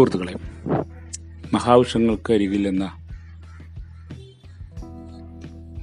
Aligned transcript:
സുഹൃത്തുക്കളെ 0.00 0.34
മഹാവൃക്ഷങ്ങൾക്കരികിൽ 1.54 2.68
എന്ന 2.68 2.84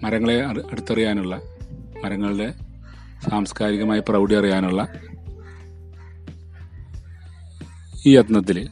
മരങ്ങളെ 0.03 0.45
അട് 0.45 0.59
അടുത്തറിയാനുള്ള 0.59 1.41
മരങ്ങളുടെ 2.03 2.53
സാംസ്കാരികമായ 3.29 3.99
പ്രൗഢി 3.99 4.35
അറിയാനുള്ള 4.35 4.87
ഈ 8.05 8.17
യത്നത്തിൽ 8.17 8.69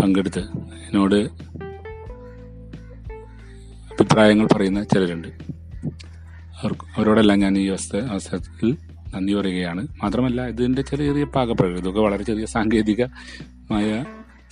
പങ്കെടുത്ത് 0.00 0.40
എന്നോട് 0.88 1.14
അഭിപ്രായങ്ങൾ 3.92 4.46
പറയുന്ന 4.46 4.84
ചിലരുണ്ട്. 4.84 5.28
അവർക്ക് 6.62 6.84
അവരോടെല്ലാം 6.96 7.38
ഞാൻ 7.38 7.58
ഈ 7.58 7.68
അവസ്ഥ 7.68 7.96
അവസരത്തിൽ 7.96 8.76
നന്ദി 9.14 9.34
പറയുകയാണ്. 9.34 9.88
മാത്രമല്ല 10.02 10.48
ഇതിന്റെ 10.48 10.82
ചെറിയ 10.82 11.06
ചെറിയ 11.06 11.24
പാകപ്പിഴകൾ 11.24 11.78
ഇതൊക്കെ 11.78 12.00
വളരെ 12.00 12.22
ചെറിയ 12.22 12.46
സാങ്കേതികമായ 12.46 13.55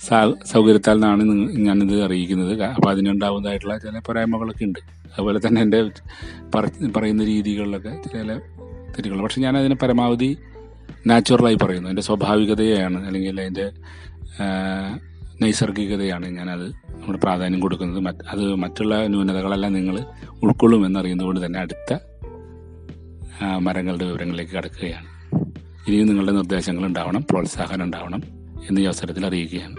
സാ- 0.07 0.43
സൗകര്യത്താൽ 0.45 0.93
നിന്നാണ് 0.93 1.23
ഞാനിത് 1.51 2.03
അറിയിക്കുന്നത്. 2.03 2.51
അപ്പോൾ 2.51 2.65
അപ്പൊ 2.65 2.91
അതിനുണ്ടാവുന്നതായിട്ടുള്ള 2.91 3.77
ചില 3.77 3.99
പോരായ്മകളൊക്കെ 3.99 4.65
ഉണ്ട് 4.65 4.79
അതുപോലെ 4.79 5.39
തന്നെ 5.39 5.61
എന്റെ 5.61 5.89
പറയുന്ന 6.97 7.23
രീതികളിലൊക്കെ 7.23 8.01
ചില 8.13 8.37
തെറ്റുകൾ. 8.37 9.21
പക്ഷെ 9.21 9.41
ഞാൻ 9.41 9.57
അതിനെ 9.57 9.75
പരമാവധി 9.75 10.37
നാച്ചുറലായി 11.07 11.55
പറയുന്നു. 11.55 11.89
എന്റെ 11.89 12.01
സ്വാഭാവികതയാണ് 12.01 13.07
അല്ലെങ്കിൽ 13.07 13.41
അതിന്റെ 13.41 13.71
നൈസർഗികതയാണ് 15.41 16.29
ഞാനത് 16.29 16.67
നമ്മൾ 16.69 17.17
പ്രാധാന്യം 17.17 17.59
കൊടുക്കുന്നത്. 17.59 18.15
അത് 18.29 18.55
മറ്റുള്ള 18.55 19.07
ന്യൂനതകളെല്ലാം 19.07 19.73
നിങ്ങൾ 19.73 19.99
ഉൾക്കൊള്ളുമെന്നറിയുന്നതുകൊണ്ട് 20.43 21.45
തന്നെ 21.45 21.59
അടുത്ത 21.59 21.97
മരങ്ങളുടെ 23.57 24.05
വിവരങ്ങളിലേക്ക് 24.05 24.51
കടക്കുകയാണ്. 24.51 25.05
ഇനിയും 25.87 26.07
നിങ്ങളുടെ 26.07 26.31
നിർദ്ദേശങ്ങൾ 26.31 26.85
ഉണ്ടാവണം 26.85 27.25
പ്രോത്സാഹനം 27.29 27.85
ഉണ്ടാവണം. 27.85 28.34
എന്ന് 28.69 28.81
ഈ 28.81 28.85
അവസരത്തിൽ 28.85 29.25
അറിയിക്കുകയാണ്. 29.25 29.75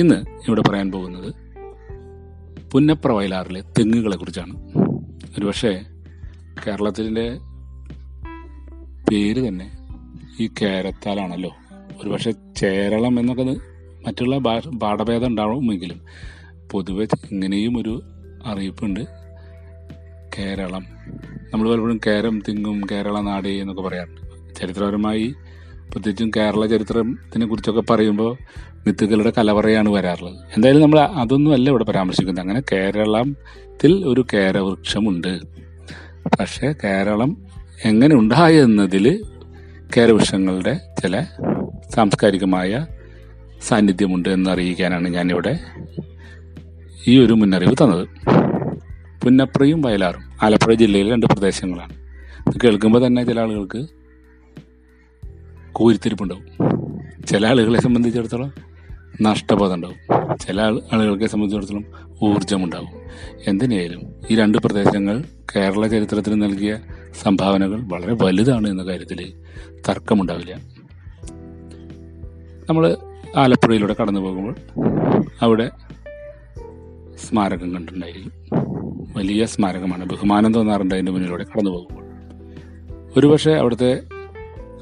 ഇന്ന് 0.00 0.24
ഇവിടെ 0.48 0.60
പറയാൻ 0.60 0.92
പോകുന്നത് 0.92 1.34
പുന്നപ്ര 2.72 3.10
വയലാറിലെ 3.10 3.60
തെങ്ങുകളെ 3.60 4.16
കുറിച്ചാണ്. 4.16 4.56
ഒരുപക്ഷെ 5.38 5.84
കേരളത്തിന്റെ 6.66 7.38
പേര് 9.10 9.48
തന്നെ 9.48 9.78
ഈ 10.40 10.50
കേരത്താലാണല്ലോ. 10.62 11.56
ഒരുപക്ഷെ 12.02 12.32
ചേരളം 12.56 13.20
എന്നൊക്കെ 13.20 13.56
മറ്റുള്ള 14.06 14.38
ഭാഷ 14.38 14.68
പാഠഭേദം 14.68 15.28
ഉണ്ടാവുമെങ്കിലും 15.28 16.00
പൊതുവെ 16.70 17.06
ഇങ്ങനെയും 17.30 17.78
ഒരു 17.78 18.02
അറിയിപ്പുണ്ട്. 18.44 19.00
കേരളം. 20.38 20.86
നമ്മൾ 21.54 21.70
പലപ്പോഴും 21.70 22.00
കേരം 22.06 22.42
തിങ്ങും 22.48 22.80
കേരള 22.90 23.20
നാട് 23.20 23.48
എന്നൊക്കെ 23.48 23.82
പറയാറുണ്ട്. 23.82 24.54
ചരിത്രപരമായി 24.54 25.34
പ്രത്യേകിച്ചും 25.92 26.30
കേരള 26.36 26.66
ചരിത്രത്തിനെ 26.66 27.46
കുറിച്ചൊക്കെ 27.46 27.80
പറയുമ്പോൾ 27.80 28.36
മിത്തുകളുടെ 28.86 29.32
കലവറയാണ് 29.38 29.88
വരാറുള്ളത്. 29.88 30.34
എന്തായാലും 30.34 30.82
നമ്മൾ 30.82 31.00
അതൊന്നും 31.00 31.52
അല്ല 31.52 31.70
ഇവിടെ 31.70 31.84
പരാമർശിക്കുന്നത്. 31.84 32.44
അങ്ങനെ 32.44 32.62
കേരളത്തിൽ 32.72 34.06
ഒരു 34.06 34.26
കേരവൃക്ഷമുണ്ട്. 34.34 35.40
പക്ഷേ 36.40 36.74
കേരളം 36.84 37.36
എങ്ങനെ 37.84 38.14
ഉണ്ടായി 38.14 38.56
എന്നതിൽ 38.56 39.22
കേരവൃക്ഷങ്ങളുടെ 39.96 40.80
ചില 41.02 41.24
സാംസ്കാരികമായ 41.94 42.86
സാന്നിധ്യമുണ്ട് 43.68 44.28
എന്നറിയിക്കാനാണ് 44.28 45.08
ഞാനിവിടെ 45.08 45.58
ഈ 47.06 47.24
ഒരു 47.24 47.32
മുന്നറിവ് 47.32 47.74
തന്നത്. 47.74 48.08
പുന്നപ്രയും 49.24 49.82
വയലാറും 49.82 50.22
ആലപ്പുഴ 50.42 50.74
ജില്ലയിലെ 50.74 51.10
രണ്ട് 51.10 51.26
പ്രദേശങ്ങളാണ്. 51.26 51.94
കേൾക്കുമ്പോൾ 52.64 53.06
തന്നെ 53.06 53.24
ചില 53.24 53.40
ആളുകൾക്ക് 53.40 53.86
കൂരിത്തിരിപ്പുണ്ടാവും. 55.76 56.44
ചില 57.26 57.46
ആളുകളെ 57.46 57.80
സംബന്ധിച്ചിടത്തോളം 57.80 58.52
നഷ്ടബോധം 59.22 59.74
ഉണ്ടാവും 59.74 60.38
ചില 60.38 60.60
ആളുകളെ 60.60 61.26
സംബന്ധിച്ചിടത്തോളം 61.26 61.84
ഊർജമുണ്ടാവും 62.22 62.88
എന്തിനായാലും 63.46 64.02
ഈ 64.30 64.36
രണ്ട് 64.36 64.58
പ്രദേശങ്ങൾ 64.58 65.24
കേരള 65.56 65.86
ചരിത്രത്തിന് 65.86 66.42
നൽകിയ 66.42 66.78
സംഭാവനകൾ 67.22 67.80
വളരെ 67.80 68.16
വലുതാണ് 68.22 68.68
എന്ന 68.68 68.82
കാര്യത്തിൽ 68.82 69.32
തർക്കമുണ്ടാവില്ല. 69.88 70.54
നമ്മൾ 72.68 72.96
ആലപ്പുഴയിലൂടെ 73.36 73.96
കടന്നു 74.00 74.20
പോകുമ്പോൾ 74.20 74.54
അവിടെ 75.42 75.70
സ്മാരകം 77.28 77.74
കണ്ടിട്ടുണ്ടായിരിക്കും. 77.74 78.32
വലിയ 79.16 79.46
സ്മാരകമാണ്. 79.46 80.04
ബഹുമാനം 80.04 80.54
തോന്നാറുണ്ട് 80.54 80.94
അതിന്റെ 80.94 81.12
മുന്നിലൂടെ 81.12 81.44
കടന്നു 81.44 81.70
പോകുമ്പോൾ. 81.70 82.06
ഒരുപക്ഷെ 83.16 83.52
അവിടുത്തെ 83.52 84.02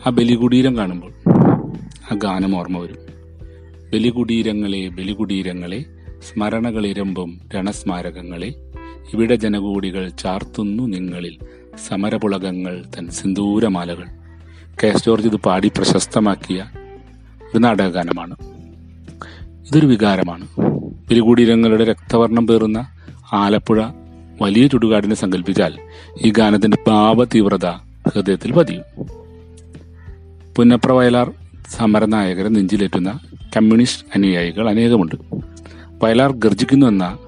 ആ 0.07 0.11
ബലികുടീരം 0.11 0.77
കാണുമ്പോൾ 0.77 1.13
ആ 2.13 2.15
ഗാനം 2.15 2.57
ഓർമ്മ 2.57 2.79
വരും. 2.79 2.97
ബലികുടീരങ്ങളെ 3.93 4.89
ബലികുടീരങ്ങളെ 4.89 5.85
സ്മരണകളിരമ്പും 6.29 7.41
രണസ്മാരകങ്ങളെ 7.55 8.55
ഇവിടെ 9.13 9.35
ജനകൂടികൾ 9.35 10.09
ചാർത്തുന്നു 10.09 10.83
നിങ്ങളിൽ 10.83 11.39
സമരപുളകങ്ങൾ 11.89 12.85
തൻ 12.99 13.11
സിന്ദൂരമാലകൾ. 13.11 14.05
കെ 14.83 14.87
എസ് 14.87 15.07
ജോർജ് 15.07 15.29
ഇത് 15.29 15.37
പാടി 15.37 15.69
പ്രശസ്തമാക്കിയ 15.69 16.67
ഒരു 17.43 17.59
നാടകഗാനമാണ്. 17.59 18.37
ഇതൊരു 19.69 19.87
വികാരമാണ്. 19.87 20.49
ബലികുടീരങ്ങളുടെ 21.11 21.85
രക്തവർണം 21.85 22.47
പേറുന്ന 22.47 22.87
ആലപ്പുഴ 23.33 23.87
വലിയ 24.43 24.67
ചുടുകാടിനെ 24.67 25.15
സങ്കല്പിച്ചാൽ 25.15 25.79
ഈ 26.23 26.31
ഗാനത്തിന്റെ 26.31 26.79
ഭാവതീവ്രത 26.89 27.67
ഹൃദയത്തിൽ 28.15 28.53
പതിയും. 28.53 29.14
പുന്നപ്ര 30.57 30.93
വയലാർ 30.93 31.33
സമരനായകരെ 31.69 32.49
നെഞ്ചിലേറ്റുന്ന 32.49 33.21
കമ്മ്യൂണിസ്റ്റ് 33.57 34.07
അനുയായികൾ 34.15 34.71
അനേകമുണ്ട്. 34.71 35.15
വയലാർ 36.03 36.33
ഗർജിക്കുന്നു 36.33 36.87
എന്ന 36.87 37.19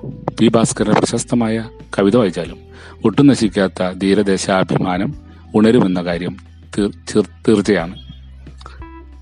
പി 0.41 0.49
ഭാസ്കരന്റെ 0.49 1.01
പ്രശസ്തമായ 1.01 1.71
കവിത 1.99 2.17
വായിച്ചാലും 2.17 2.59
ഒട്ടും 3.05 3.27
നശിക്കാത്ത 3.27 3.93
ധീരദേശാഭിമാനം 3.93 5.15
ഉണരുമെന്ന 5.55 6.03
കാര്യം 6.03 6.37
തീർ- 6.79 6.95
തീർ- 6.95 7.29
തീർച്ചയാണ്. 7.49 7.99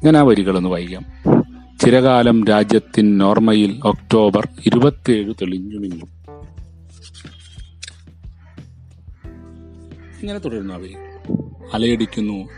ഞാൻ 0.05 0.17
ആ 0.17 0.23
വരികളൊന്ന് 0.23 0.69
വായിക്കാം. 0.69 1.05
ചിരകാലം 1.81 2.45
രാജ്യത്തിൻ 2.45 3.19
നോർമയിൽ 3.19 3.81
ഒക്ടോബർ 3.85 4.49
ഇരുപത്തിയേഴ് 4.67 5.35
തെളിഞ്ഞു 5.35 5.79
നിന്നു. 5.79 6.07
ഇങ്ങനെ 10.23 10.39
തുടരുന്നു 10.39 10.75
അവർ 10.75 10.91
അലയടിക്കുന്നു 11.75 12.49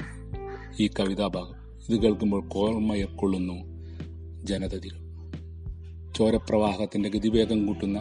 ഈ 0.80 0.90
കവിതാഭാഗം 1.00 1.54
ഇത് 1.88 2.02
കേൾക്കുമ്പോൾ 2.02 2.48
കോർമയക്കൊള്ളുന്നു 2.48 3.54
ജനതതികൾ 4.46 4.98
ചോരപ്രവാഹത്തിന്റെ 6.18 7.08
ഗതിവേഗം 7.08 7.66
കൂട്ടുന്ന 7.66 8.00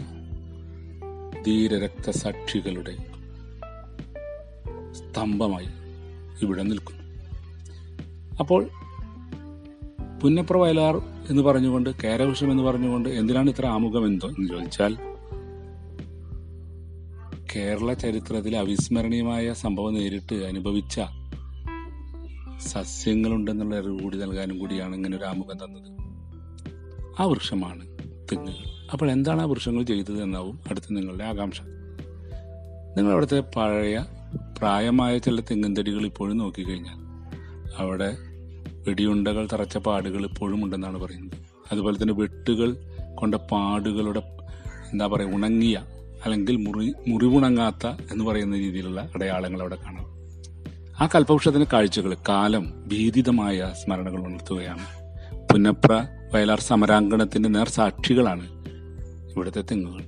ധീരരക്തസാക്ഷികളുടെ 1.47 2.95
സ്തംഭമായി 4.93 5.67
ഇവിടെ 6.41 6.63
നിൽക്കുന്നു. 6.63 7.03
അപ്പോൾ 8.39 8.69
പുന്നപ്ര 10.23 10.57
വയലാർ 10.57 10.97
എന്ന് 11.29 11.41
പറഞ്ഞുകൊണ്ട് 11.41 11.89
കേരവൃഷം 12.03 12.51
എന്ന് 12.51 12.63
പറഞ്ഞുകൊണ്ട് 12.63 13.09
എന്തിനാണ് 13.09 13.49
ഇത്ര 13.49 13.65
ആമുഖം 13.65 14.05
എന്തോ 14.05 14.27
എന്ന് 14.27 14.49
ചോദിച്ചാൽ 14.49 14.97
കേരള 17.55 17.93
ചരിത്രത്തിലെ 17.93 18.57
അവിസ്മരണീയമായ 18.59 19.53
സംഭവം 19.53 19.93
നേരിട്ട് 19.93 20.35
അനുഭവിച്ച 20.35 20.99
സസ്യങ്ങളുണ്ടെന്നുള്ള 22.59 23.77
അറിവ് 23.77 23.99
കൂടി 23.99 24.17
നൽകാനും 24.17 24.59
കൂടിയാണ് 24.59 24.95
ഇങ്ങനെ 24.95 25.17
ഒരു 25.17 25.23
ആമുഖം 25.23 25.57
തന്നത്. 25.57 26.05
ആ 27.19 27.25
വൃക്ഷമാണ് 27.25 27.87
തെങ്ങുകൾ. 28.31 28.89
അപ്പോൾ 28.91 29.11
എന്താണ് 29.11 29.41
ആ 29.41 29.45
വൃക്ഷങ്ങൾ 29.45 29.83
ചെയ്തത് 29.83 30.23
എന്നാവും 30.23 30.59
അടുത്ത 30.69 30.85
നിങ്ങളുടെ 30.91 31.23
ആകാംക്ഷ. 31.23 31.61
നിങ്ങൾ 32.97 33.11
അവിടുത്തെ 33.11 33.43
പഴയ 33.55 34.05
പ്രായമായ 34.57 35.17
ചില 35.17 35.41
തെങ്ങിൻ 35.41 35.75
തടികൾ 35.79 36.05
ഇപ്പോഴും 36.05 36.37
നോക്കിക്കഴിഞ്ഞാൽ 36.37 36.97
അവിടെ 37.77 38.17
വെടിയുണ്ടകൾ 38.87 39.47
തറച്ച 39.53 39.77
പാടുകൾ 39.77 40.25
ഇപ്പോഴും 40.25 40.63
ഉണ്ടെന്നാണ് 40.63 40.99
പറയുന്നത്. 40.99 41.37
അതുപോലെ 41.71 42.01
തന്നെ 42.01 42.13
വെട്ടുകൾ 42.13 42.77
കൊണ്ട 43.15 43.35
പാടുകളുടെ 43.35 44.37
എന്താ 44.91 45.07
പറയുക 45.07 45.33
ഉണങ്ങിയ 45.33 45.85
അല്ലെങ്കിൽ 46.25 46.55
മുറി 46.55 46.93
മുറിവുണങ്ങാത്ത 47.07 47.87
എന്ന് 47.87 48.25
പറയുന്ന 48.25 48.57
രീതിയിലുള്ള 48.57 49.09
അടയാളങ്ങൾ 49.15 49.61
അവിടെ 49.61 49.75
കാണാം. 49.75 50.14
ആ 51.01 51.09
കൽപവൃക്ഷത്തിന്റെ 51.15 51.67
കാഴ്ചകൾ 51.73 52.17
കാലം 52.29 52.73
ഭീതിതമായ 52.87 53.73
സ്മരണകൾ 53.83 54.27
ഉണർത്തുകയാണ്. 54.27 54.85
പുന്നപ്ര 55.53 56.07
വയലാർ 56.33 56.59
സമരാങ്കണത്തിന്റെ 56.59 57.49
നേർ 57.49 57.69
സാക്ഷികളാണ് 57.69 58.65
ഇവിടുത്തെ 59.31 59.61
തെങ്ങുകൾ. 59.61 60.03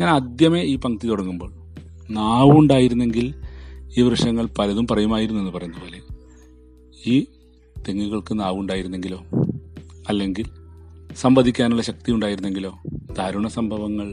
ഞാൻ 0.00 0.08
ആദ്യമേ 0.08 0.62
ഈ 0.62 0.76
പങ്ക്തി 0.76 1.06
തുടങ്ങുമ്പോൾ 1.06 1.52
നാവുണ്ടായിരുന്നെങ്കിൽ 2.10 3.34
ഈ 3.96 4.02
വൃക്ഷങ്ങൾ 4.02 4.48
പലതും 4.58 4.86
പറയുമായിരുന്നു 4.86 5.40
എന്ന് 5.40 5.52
പറയുന്ന 5.52 5.78
പോലെ 5.78 6.00
ഈ 7.06 7.26
തെങ്ങുകൾക്ക് 7.88 8.40
നാവുണ്ടായിരുന്നെങ്കിലോ? 8.40 9.22
അല്ലെങ്കിൽ 10.08 10.44
സംവദിക്കാനുള്ള 11.14 11.82
ശക്തി 11.82 12.12
ഉണ്ടായിരുന്നെങ്കിലോ? 12.12 12.78
ദാരുണ 13.18 13.48
സംഭവങ്ങൾ 13.48 14.06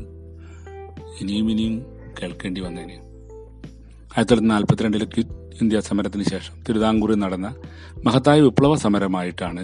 ഇനിയും 1.21 1.51
ഇനിയും 1.51 1.83
കേൾക്കേണ്ടി 2.21 2.61
വന്നേനെ. 2.61 2.93
ആയിരത്തി 2.93 4.13
തൊള്ളായിരത്തി 4.17 4.47
നാൽപ്പത്തിരണ്ടിലെ 4.47 5.05
ക്വിറ്റ് 5.05 5.42
ഇന്ത്യ 5.61 5.79
സമരത്തിന് 5.79 6.23
ശേഷം 6.23 6.53
തിരുവിതാംകൂറിൽ 6.63 7.15
നടന്ന 7.15 7.55
മഹത്തായ 8.03 8.39
വിപ്ലവ 8.39 8.75
സമരമായിട്ടാണ് 8.75 9.63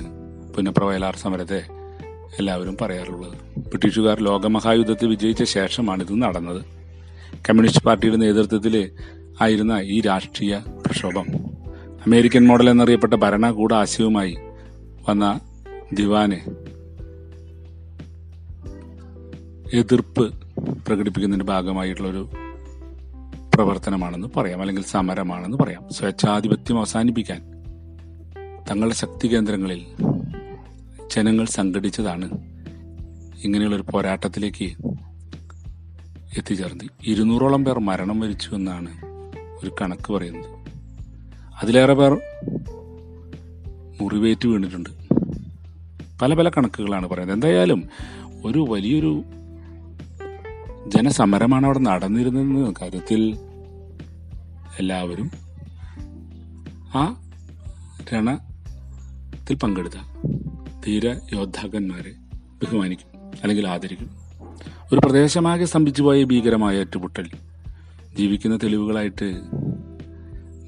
പുന്നപ്രവയലാർ 0.54 1.16
സമരത്തെ 1.16 1.64
എല്ലാവരും 2.40 2.78
പറയാറുള്ളത്. 2.82 3.60
ബ്രിട്ടീഷുകാർ 3.60 4.22
ലോകമഹായുദ്ധത്തിൽ 4.22 5.08
വിജയിച്ച 5.10 5.44
ശേഷമാണ് 5.44 6.04
ഇത് 6.04 6.22
നടന്നത്. 6.22 6.62
കമ്മ്യൂണിസ്റ്റ് 7.36 7.84
പാർട്ടിയുടെ 7.84 8.18
നേതൃത്വത്തിൽ 8.18 8.92
ആയിരുന്ന 9.42 9.80
ഈ 9.84 10.02
രാഷ്ട്രീയ 10.02 10.62
പ്രക്ഷോഭം 10.86 11.28
അമേരിക്കൻ 12.08 12.48
മോഡൽ 12.48 12.70
എന്നറിയപ്പെട്ട 12.70 13.14
ഭരണകൂട 13.14 13.74
ആശയവുമായി 13.74 14.38
വന്ന 15.10 15.40
ദിവാന് 15.94 16.40
എതിർപ്പ് 19.74 20.34
പ്രകടിപ്പിക്കുന്നതിന്റെ 20.88 21.46
ഭാഗമായിട്ടുള്ളൊരു 21.46 22.30
പ്രവർത്തനമാണെന്ന് 23.60 24.28
പറയാം 24.38 24.60
അല്ലെങ്കിൽ 24.60 24.84
സമരമാണെന്ന് 24.84 25.58
പറയാം. 25.58 25.86
സ്വേച്ഛാധിപത്യം 25.92 26.78
അവസാനിപ്പിക്കാൻ 26.78 27.42
തങ്ങളുടെ 28.72 28.96
ശക്തി 28.96 29.28
കേന്ദ്രങ്ങളിൽ 29.28 29.86
ജനങ്ങൾ 31.16 31.46
സംഘടിച്ചതാണ് 31.46 32.30
ഇങ്ങനെയുള്ളൊരു 33.44 33.86
പോരാട്ടത്തിലേക്ക് 33.94 34.66
എത്തിച്ചേർന്നത്. 36.38 36.90
ഇരുന്നൂറോളം 37.04 37.66
പേർ 37.66 37.80
മരണം 37.80 38.20
വരിച്ചു 38.20 38.56
എന്നാണ് 38.56 38.90
ഒരു 39.64 39.72
കണക്ക് 39.82 40.14
പറയുന്നത്. 40.14 40.46
അതിലേറെ 41.62 41.94
പേർ 41.94 42.22
മുറിവേറ്റ് 44.02 44.48
വീണിട്ടുണ്ട്. 44.48 44.90
പല 46.22 46.34
പല 46.34 46.50
കണക്കുകളാണ് 46.50 47.10
പറയുന്നത്. 47.10 47.38
എന്തായാലും 47.38 47.90
ഒരു 48.46 48.66
വലിയൊരു 48.70 49.24
ജനസമരമാണ് 50.88 51.66
അവിടെ 51.66 51.80
നടന്നിരുന്നതെന്ന 51.80 52.74
കാര്യത്തിൽ 52.82 53.49
എല്ലാവരും 54.80 55.32
ആ 56.96 57.22
രണത്തിൽ 58.14 59.56
പങ്കെടുത്ത 59.56 59.94
ധീര 60.86 61.20
യോദ്ധാക്കന്മാരെ 61.34 62.12
ബഹുമാനിക്കും 62.64 63.08
അല്ലെങ്കിൽ 63.44 63.68
ആദരിക്കും. 63.68 64.10
ഒരു 64.94 65.00
പ്രദേശമാകെ 65.06 65.66
സ്തംഭിച്ചു 65.66 66.04
പോയ 66.04 66.24
ഭീകരമായ 66.24 66.80
ഏറ്റുമുട്ടൽ 66.80 67.30
ജീവിക്കുന്ന 68.18 68.58
തെളിവുകളായിട്ട് 68.58 69.42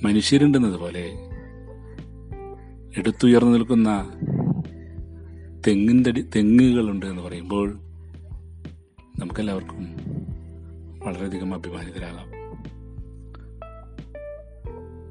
മനുഷ്യരുണ്ടെന്നത് 0.04 0.80
പോലെ 0.80 1.12
എടുത്തുയർന്നു 2.98 3.52
നിൽക്കുന്ന 3.52 4.10
തെങ്ങിന്റെ 5.68 6.12
തെങ്ങുകളുണ്ട് 6.36 7.06
എന്ന് 7.06 7.22
പറയുമ്പോൾ 7.22 7.80
നമുക്കെല്ലാവർക്കും 9.20 9.96
വളരെയധികം 11.00 11.54
അഭിമാനിതരാകാം. 11.54 12.41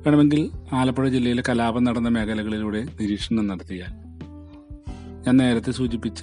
വേണമെങ്കിൽ 0.06 0.50
ആലപ്പുഴ 0.72 1.08
ജില്ലയിലെ 1.08 1.42
കലാപം 1.48 1.84
നടന്ന 1.84 2.08
മേഖലകളിലൂടെ 2.08 2.86
നിരീക്ഷണം 3.00 3.46
നടത്തിയാൽ. 3.46 3.90
ഞാൻ 5.26 5.36
നേരത്തെ 5.36 5.72
സൂചിപ്പിച്ച 5.72 6.22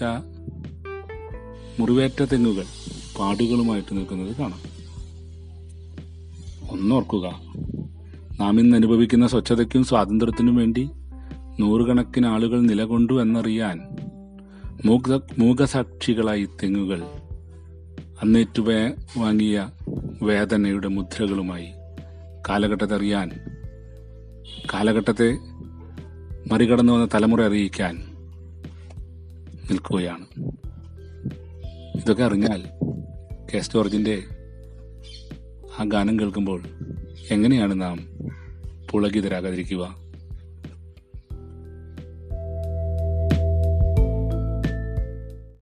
മുറിവേറ്റ 1.80 2.24
തെങ്ങുകൾ 2.24 2.64
പാടുകളുമായിട്ട് 3.20 3.98
നിൽക്കുന്നത് 3.98 4.36
കാണാം. 4.36 4.60
ഒന്നോർക്കുക 6.72 7.28
നാം 8.40 8.60
ഇന്ന് 8.60 8.78
അനുഭവിക്കുന്ന 8.78 9.28
സ്വച്ഛതയ്ക്കും 9.28 9.84
സ്വാതന്ത്ര്യത്തിനും 9.84 10.56
വേണ്ടി 10.56 10.90
നൂറുകണക്കിന് 11.60 12.26
ആളുകൾ 12.26 12.62
നിലകൊണ്ടു 12.62 13.22
എന്നറിയാൻ 13.22 13.80
മൂക 14.86 15.20
മൂകസാക്ഷികളായി 15.38 16.46
തെങ്ങുകൾ 16.46 17.02
അന്നേറ്റു 18.22 18.62
വാങ്ങിയ 19.18 19.70
വേദനയുടെ 20.24 20.88
മുദ്രകളുമായി 20.88 21.68
കാലഘട്ടത്തെ 22.50 22.96
അറിയാൻ 22.96 23.57
കാലഘട്ടത്തെ 24.74 25.38
മറികടന്നു 26.52 26.94
വന്ന 26.94 27.08
തലമുറ 27.14 27.42
അറിയിക്കാൻ 27.42 27.96
നിൽക്കുകയാണ്. 29.72 30.26
ഇതൊക്കെ 31.98 32.24
അറിഞ്ഞാൽ 32.24 32.64
കെ 33.54 33.58
എസ് 33.58 33.72
ജോർജിന്റെ 33.72 34.24
ആ 35.80 35.84
ഗാനം 35.84 36.20
കേൾക്കുമ്പോൾ 36.20 36.64
എങ്ങനെയാണ് 37.32 37.82
നാം 37.82 38.10
പുളകിതരാകാതിരിക്കുക? 38.92 40.07